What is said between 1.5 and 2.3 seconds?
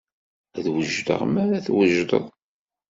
twejdeḍ.